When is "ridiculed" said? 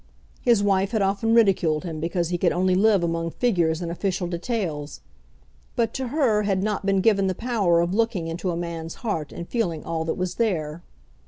1.35-1.83